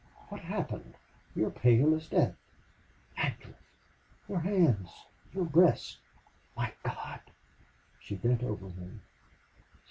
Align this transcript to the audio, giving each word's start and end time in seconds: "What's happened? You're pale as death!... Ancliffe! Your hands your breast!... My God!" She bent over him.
"What's 0.29 0.45
happened? 0.45 0.95
You're 1.35 1.51
pale 1.51 1.93
as 1.93 2.07
death!... 2.09 2.35
Ancliffe! 3.17 3.69
Your 4.27 4.39
hands 4.39 5.05
your 5.31 5.45
breast!... 5.45 5.99
My 6.57 6.73
God!" 6.81 7.19
She 7.99 8.15
bent 8.15 8.41
over 8.41 8.67
him. 8.69 9.03